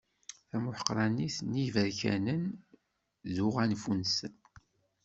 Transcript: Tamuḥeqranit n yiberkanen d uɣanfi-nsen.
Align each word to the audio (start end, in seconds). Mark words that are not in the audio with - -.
Tamuḥeqranit 0.49 1.37
n 1.51 1.53
yiberkanen 1.61 2.43
d 3.35 3.37
uɣanfi-nsen. 3.45 4.33